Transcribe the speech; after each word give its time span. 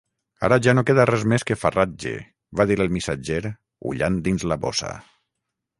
"Ara 0.45 0.55
ja 0.67 0.71
no 0.77 0.83
queda 0.89 1.05
res 1.09 1.25
més 1.33 1.45
que 1.49 1.57
farratge", 1.65 2.15
va 2.61 2.67
dir 2.73 2.81
el 2.87 2.91
missatger, 2.97 3.41
ullant 3.93 4.21
dins 4.31 4.49
la 4.53 4.61
bossa. 4.67 4.97